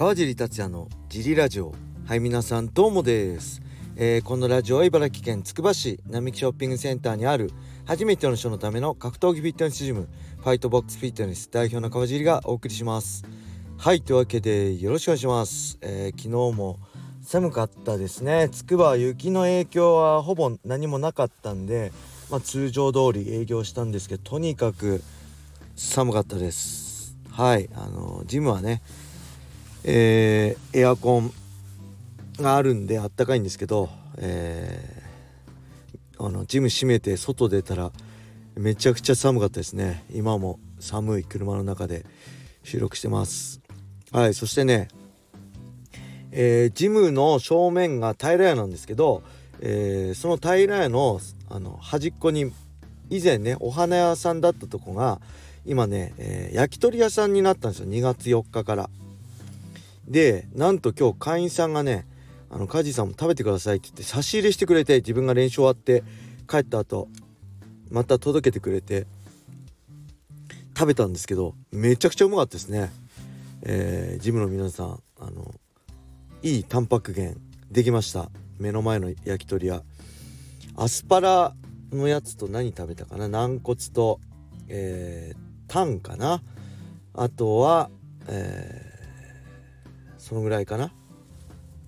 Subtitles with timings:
[0.00, 1.74] 川尻達也のジリラジオ。
[2.06, 3.60] はい皆さんどうもです、
[3.96, 7.50] えー、このラジオは茨城県つくば市並木ショッピングセンターにある
[7.84, 10.08] 初めての人のための格闘技フィットネスジム
[10.38, 13.26] ファイトボックスフィットネス代表の川尻がお送りします。
[13.76, 16.78] はいというわけでよろしくお願いします、えー、昨日も
[17.20, 18.48] 寒かったですね。
[18.50, 21.92] つくば雪の影響はほぼ何もなかったんで
[22.30, 25.02] まあ、通常通り営業したんですけどとにかく
[25.76, 27.18] 寒かったです。
[27.30, 28.80] はいあのジムはね
[29.84, 31.32] えー、エアコン
[32.38, 37.92] があるんであったかいんですけど、えー、あのジム閉めて外出たら
[38.56, 40.04] めちゃくちゃ寒かったですね。
[40.12, 42.04] 今も寒い車の中で
[42.62, 43.60] 収録してます。
[44.12, 44.88] はいそしてね
[46.32, 49.22] えー、ジムの正面が平屋なんですけど、
[49.60, 52.52] えー、その平屋のあの端っこに
[53.08, 55.20] 以前ねお花屋さんだったとこが
[55.66, 57.88] 今ね、えー、焼き鳥屋さんになったんですよ。
[57.88, 58.90] 2月4日から。
[60.10, 62.06] でなんと今日会員さんがね
[62.50, 66.02] あの梶さんも食べてくださいって言って差し入れしてくれて自分が練習終わって
[66.48, 67.08] 帰った後
[67.90, 69.06] また届けてくれて
[70.76, 72.90] 食べたんですけどめちゃくちゃうまかったですね。
[73.62, 75.54] えー、ジムの皆さんあの
[76.42, 77.38] いいタンパク源
[77.70, 78.30] できました。
[78.58, 79.82] 目の前の焼き鳥屋。
[80.76, 81.54] アスパラ
[81.92, 83.28] のやつと何食べたかな？
[83.28, 84.18] 軟骨と、
[84.68, 86.42] えー、タンかな？
[87.14, 87.90] あとは、
[88.28, 88.99] えー、
[90.20, 90.92] そのぐらいかな。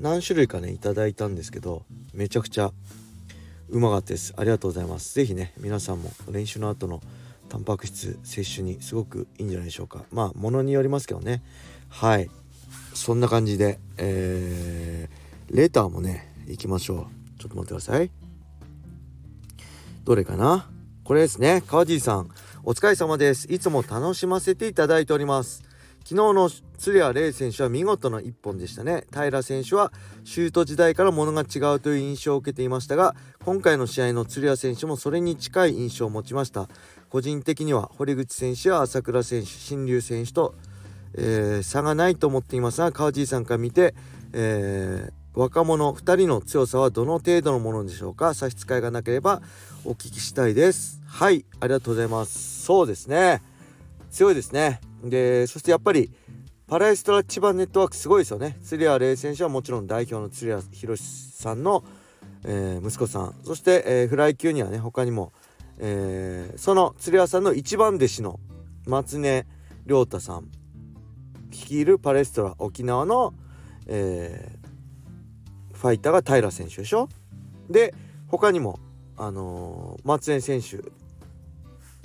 [0.00, 2.72] 何種類かねいただいたんですけどめちゃくちゃ
[3.68, 4.34] うまかったです。
[4.36, 5.14] ありがとうございます。
[5.14, 7.00] 是非ね皆さんも練習の後の
[7.48, 10.04] タンパク質摂取にすごくいいんじゃないでしょうか。
[10.10, 11.42] まあものによりますけどね。
[11.88, 12.30] はい。
[12.94, 16.94] そんな感じでえー、レターもね行きましょ
[17.38, 17.40] う。
[17.40, 18.10] ちょっと待ってください。
[20.04, 20.68] どれかな？
[21.04, 21.62] これですね。
[21.66, 22.28] 川尻さん、
[22.64, 23.46] お疲れ様です。
[23.52, 25.62] いつも楽しませていただいております。
[26.04, 29.04] 昨日の鶴谷玲選手は見事な一本でしたね。
[29.12, 29.92] 平選手は
[30.24, 33.14] シュート時代からものが違うという印象を受けていましたが、
[33.44, 36.68] 今回の試合の鶴谷選手もそれに近い印象を持ちました。
[37.08, 40.54] 個人的には堀口選手や朝倉選手、新竜選手と、
[41.14, 43.94] えー、差がないと思っていますが、川尻さんから見て、
[44.32, 48.34] えー若者2人の強さはどの程度のものでしょうか？
[48.34, 49.40] 差し支えがなければ
[49.86, 53.40] お聞きしたいですはいありがとうございますそうですね
[54.12, 54.80] 強いですね。
[55.02, 56.12] でそしてやっぱり
[56.68, 58.58] パラエストラ千葉ネットワークすごいですよね。
[58.62, 61.82] 釣谷玲選手はもちろん代表の釣谷博さんの、
[62.44, 63.34] えー、息子さん。
[63.42, 65.32] そして、えー、フライ級にはね他にも、
[65.78, 68.38] えー、その釣谷さんの一番弟子の
[68.86, 69.46] 松根
[69.86, 70.48] 亮太さん。
[71.50, 73.34] 率いるパレストラ沖縄の、
[73.86, 74.58] え
[75.74, 77.08] ファイターが平選手でしょ。
[77.68, 77.94] で
[78.28, 78.78] 他にも
[79.16, 80.78] あのー、松江選手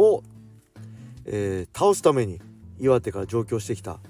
[0.00, 0.22] を、
[1.24, 2.40] えー、倒すために
[2.78, 4.00] 岩手から上京してきた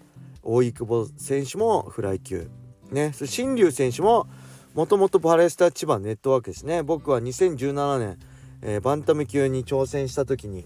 [0.43, 2.51] 大井久保選手もフライ級。
[2.91, 3.13] ね。
[3.25, 4.27] 新竜選手も
[4.75, 6.83] もともとパレスタ千葉ネットワークですね。
[6.83, 8.19] 僕は2017年、
[8.63, 10.65] えー、バンタム級に挑戦した時に、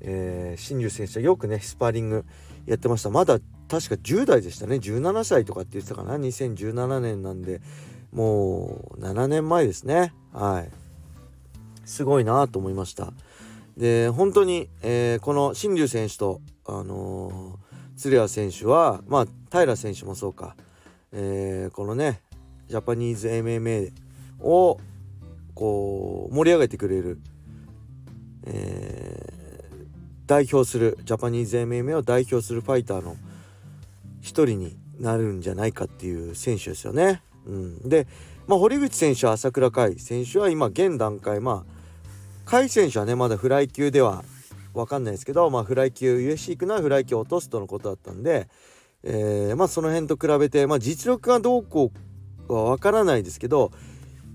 [0.00, 2.24] えー、新竜選手はよくねスパーリング
[2.66, 3.10] やってました。
[3.10, 3.38] まだ
[3.68, 4.76] 確か10代でしたね。
[4.76, 6.16] 17歳とかって言ってたかな。
[6.16, 7.60] 2017年なんで
[8.12, 10.12] もう7年前ですね。
[10.32, 10.70] はい。
[11.84, 13.12] すごいなと思いました。
[13.76, 20.56] で本当に、えー、この新竜選手とあのー、鶴谷選手はまあ平選手もそうか、
[21.12, 22.22] えー、このね
[22.68, 23.92] ジャパニーズ MMA
[24.40, 24.78] を
[25.54, 27.20] こう盛り上げてくれる、
[28.46, 29.86] えー、
[30.26, 33.16] 代表するジャパニーズ MMA を代表するファイターの
[34.20, 37.22] 一人になるんじゃないかっていう選手ですよね。
[37.46, 38.06] うん、で、
[38.46, 41.75] まあ、堀口選手は朝倉海選手は今現段階まあ
[42.46, 44.24] 甲斐選手はねまだフライ級では
[44.72, 48.48] 分かんないですけど、まあ、フライ級 USC 行くのはフライ級落とすとのことだったんで、
[49.02, 51.90] えー、まあその辺と比べて、まあ、実力がどうこ
[52.48, 53.72] うは分からないですけど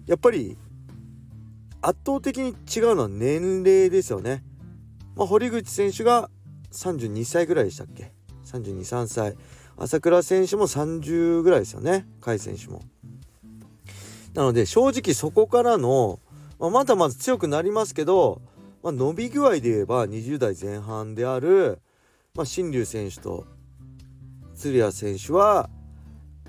[0.08, 0.58] やっぱり
[1.82, 4.44] 圧倒的に違うのは年齢ですよね。
[5.16, 6.30] まあ、堀口選手が
[6.72, 8.12] 32歳ぐらいでしたっけ
[8.46, 9.36] ？323歳
[9.78, 12.82] 朝倉選手も30ぐらいですよね甲斐選手も。
[14.34, 16.20] なので正直そこからの、
[16.62, 18.40] まあ、まだまだ強くなりますけど、
[18.84, 21.82] まあ、伸び具合で言えば20代前半である、
[22.36, 23.48] まあ、新竜選手と
[24.54, 25.72] 鶴谷選手は、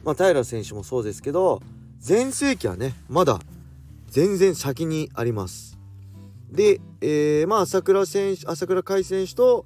[0.04, 1.62] まあ、平選手もそうですけど
[1.98, 3.40] 全盛期はねまだ
[4.08, 5.78] 全然先にあります。
[6.50, 9.64] で、えー、まあ朝倉選手朝倉海選手と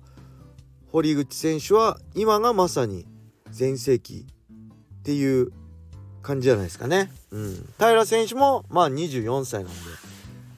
[0.93, 3.05] 堀口選手は今がまさに
[3.51, 4.25] 全盛期
[5.01, 5.51] っていう
[6.23, 7.11] 感じじゃないですかね。
[7.33, 10.06] うん、平選手もまあ24歳なんで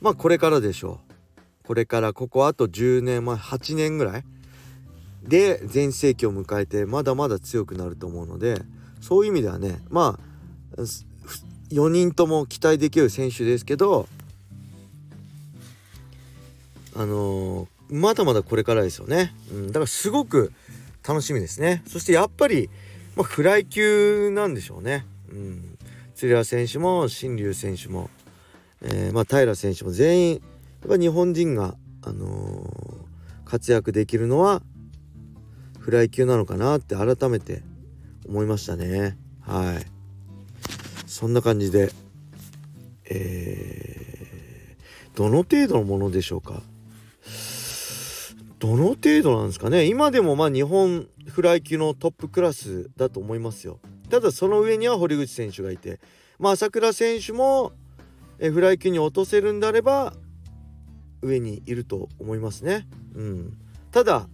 [0.00, 1.00] まあこれからでしょ
[1.64, 1.66] う。
[1.66, 4.24] これからここあと10年まあ8年ぐらい。
[5.22, 8.62] で全盛期を迎えてまだまだ強くなると思うので
[9.00, 10.18] そういう意味ではねま
[10.76, 10.80] あ
[11.70, 14.08] 4人とも期待できる選手ですけど
[16.96, 20.52] あのー、まだまだこれからですよね、うん、だからすごく
[21.06, 21.82] 楽しみですね。
[21.86, 22.68] そしてやっぱり、
[23.16, 25.78] まあ、フライ級なんでしょうね、うん、
[26.14, 28.10] 鶴谷選手も新竜選手も、
[28.82, 30.38] えー、まあ、平選手も全員や
[30.86, 34.62] っぱ日本人が、あのー、活躍できるのは
[35.78, 37.62] フライ級なのかなって改めて
[38.26, 39.16] 思いましたね。
[39.40, 39.86] はい。
[41.06, 41.90] そんな感じで
[43.10, 46.62] えー、どの程度のものでしょうか。
[48.58, 49.86] どの程度なんですかね。
[49.86, 53.78] 今でもまあ日本フライ級のトップクラスだと思いますよ。
[54.10, 56.00] ただその上には堀口選手がいて
[56.38, 57.72] まあ朝倉選手も
[58.38, 60.14] えフライ級に落とせるんであれば
[61.22, 62.86] 上にいると思いますね。
[63.14, 63.58] うん。
[63.90, 64.28] ただ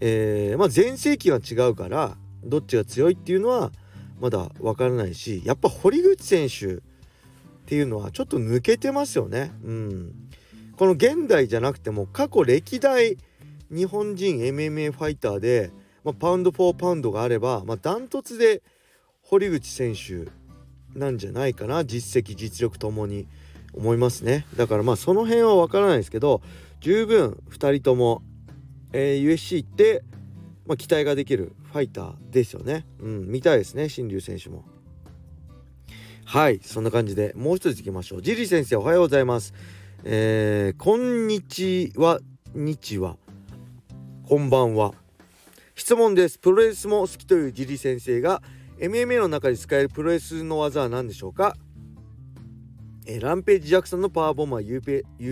[0.00, 3.72] えー、まあ全盛期が違うからどっちが強いっていうのは
[4.20, 6.78] まだわからないしやっぱ堀口選手っ
[7.66, 9.52] ていうのはちょっと抜けてますよね。
[9.64, 10.14] うん。
[10.76, 13.16] この現代じゃなくても過去歴代
[13.70, 15.70] 日本人 MMA ファイターで、
[16.02, 18.62] まあ、パウンド・フォー・パウンドがあれば、まあ、ダントツで
[19.22, 20.30] 堀口選手
[20.94, 23.26] なんじゃないかな実績実力ともに
[23.72, 24.46] 思いますね。
[24.56, 26.42] だからまあその辺は分からないですけど
[26.80, 28.22] 十分2人とも、
[28.92, 30.04] えー、USC 行って、
[30.66, 32.86] まあ、期待ができるファイターですよね。
[33.00, 34.64] うん見たいですね新竜選手も。
[36.24, 38.22] はいそんな感じでもう一ついきましょう。
[38.22, 39.54] ジリ先生おはようございます。
[40.04, 42.20] えー、こんにちは
[42.54, 43.16] 日は
[44.28, 44.94] こんばんは。
[45.74, 46.38] 質問です。
[46.38, 48.42] プロレスも好きというジリ先生が
[48.84, 51.56] MMA の中で使えるプロレスの技は何でしょうか？
[53.06, 54.82] えランページ・ジャクソンのパワーボムは有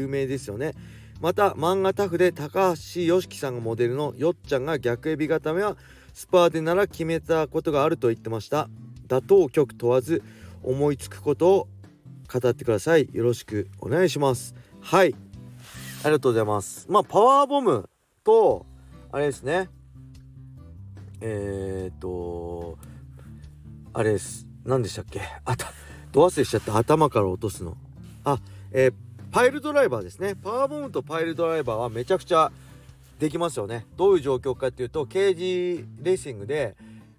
[0.09, 0.73] 名ですよね。
[1.21, 5.77] また漫画タフで高橋良樹さんがモデルのよっちゃんが逆エビ固めは
[6.15, 8.69] スパーでなら決めたことがあると言ってました。
[9.07, 10.23] 打倒曲問わず
[10.63, 11.69] 思いつくことを
[12.33, 13.09] 語ってください。
[13.13, 14.55] よろしくお願いします。
[14.81, 15.15] はい。
[16.05, 16.87] ありがとうございます。
[16.89, 17.89] まあパワーボム
[18.25, 18.65] と
[19.11, 19.69] あれですね。
[21.21, 22.79] えー、っと
[23.95, 24.47] あれです。
[24.65, 25.21] 何でしたっけ？
[25.45, 25.71] あた
[26.13, 26.77] ど忘れしちゃった？
[26.79, 27.77] 頭から落とすの。
[28.25, 28.41] あ
[28.71, 28.95] えー、
[29.31, 30.35] パイルドライバーですね。
[30.35, 32.51] パワーボムとパイルドライバーはめちゃくちゃ
[33.19, 33.85] できますよね。
[33.99, 36.75] どういう状況かっていうとケージレーシングで、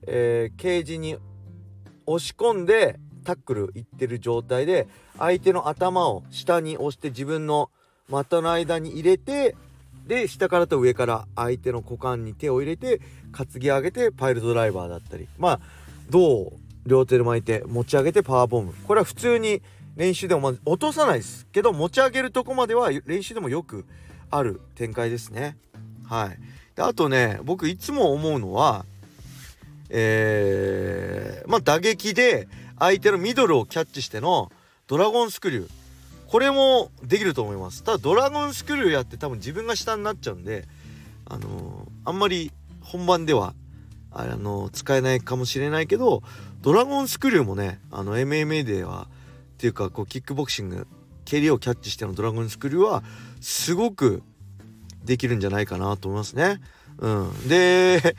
[0.07, 1.17] えー、ケージに
[2.07, 4.87] 押し込んでタックルいってる状態で
[5.19, 7.69] 相手の頭を下に押して自分の
[8.09, 9.55] 股の間に入れて
[10.07, 12.99] で下からと上から相手の股間に手を入れて
[13.31, 15.27] 担ぎ上げてパイルドライバーだったり。
[15.37, 15.59] まあ
[16.09, 18.73] 銅を両手で巻いて持ち上げてパワーボム。
[18.87, 19.61] これは普通に
[19.95, 23.85] 練習でもまず落とさないですけど持ち上げるとこまでは練習でもよく
[24.31, 25.57] ある展開ですね。
[26.07, 26.39] はい。
[26.75, 28.85] であとね僕いつも思うのは
[29.89, 32.47] えー、まあ打撃で
[32.79, 34.51] 相手のミドルをキャッチしての
[34.87, 35.69] ドラゴンスクリュー。
[36.27, 37.83] これもできると思います。
[37.83, 40.67] ただドラゴンスクリューやって多分自分が下になっちゃうんで
[41.25, 42.51] あのー、あんまり
[42.81, 43.53] 本番では
[44.13, 46.23] あの、使えないかもしれないけど
[46.61, 49.07] ドラゴンスクリューもねあの MMA では
[49.55, 50.87] っていうかこうキックボクシング
[51.25, 53.03] 蹴りをキャッチしてのドラゴンスクリューは
[53.41, 54.23] すごく
[55.03, 56.61] できるんじゃないかなと思いますね。
[56.99, 58.15] うん、で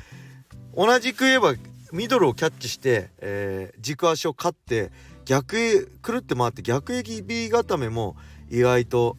[0.77, 1.55] 同じく言えば
[1.93, 4.91] ミドルをキャッチして、えー、軸足を刈って
[5.25, 8.17] 逆くるって回って逆エビ固めも
[8.51, 9.17] 意外と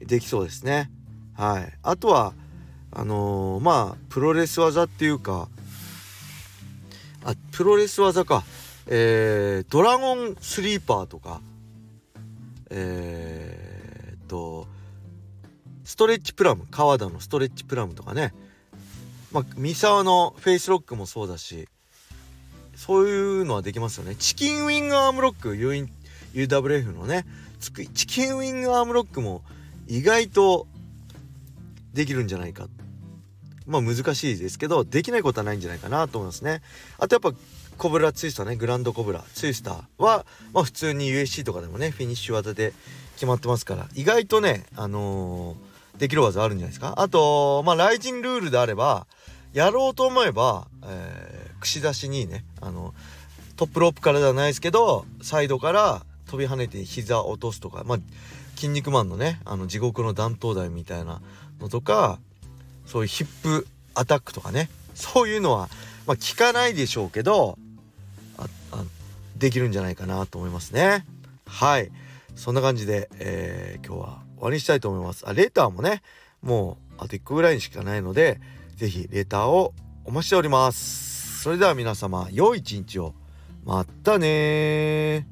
[0.00, 0.90] できそうですね。
[1.34, 2.32] はい、あとは
[2.90, 5.48] あのー、まあプロレス技っていうか
[7.26, 8.44] あプロレス技か、
[8.86, 11.40] えー、ドラゴンスリーパーとか。
[12.70, 14.66] えー、っと
[15.84, 16.66] ストレッチプラム。
[16.70, 18.32] 川田のストレッチプラムとかね。
[19.32, 21.68] まあ三沢のフェイスロックもそうだし。
[22.76, 24.14] そういうのはできますよね。
[24.14, 25.54] チキンウィングアームロック。
[25.54, 27.26] UWF のね。
[27.58, 29.42] チキンウィングアームロックも
[29.88, 30.68] 意外と
[31.92, 32.68] できるんじゃないか。
[33.66, 36.62] まあ難しいですけどできないことはないんじゃないかなと思いますね。
[36.98, 37.38] あとやっぱ
[37.78, 38.56] コブラツイスターね。
[38.56, 42.72] グランドコブラツイスターはまあ普通に USC とかでもねフィニッシュ技で
[43.14, 43.88] 決まってますから。
[43.94, 46.94] 意外とねあのー、できる技あるんじゃないですか。
[46.96, 49.06] あとまあライジンルールであれば
[49.52, 52.94] やろうと思えば、えー串刺しにねあの
[53.56, 57.98] トップロープからではないですけどサイドから飛び跳ねて膝落とすとかまあ
[58.54, 61.20] 筋肉マンのねあの地獄の弾頭台みたいな
[61.60, 62.18] のとか
[62.86, 64.70] そういうヒップアタックとかね。
[64.94, 65.68] そういうのは、
[66.06, 67.58] まあ、効かないでしょうけど
[68.38, 68.84] ああ
[69.36, 71.04] できるんじゃないかなと思いますね。
[71.46, 71.90] はい。
[72.34, 75.26] そんな感じで、えー、今日は終わりにしたいと思います。
[75.26, 76.02] あレターもね
[76.42, 78.40] もうあと1個ぐらいにしかないので
[78.76, 79.74] 是非レターを
[80.04, 81.42] お待ちしております。
[81.42, 83.14] それでは皆様良い一日を。
[83.64, 85.26] またね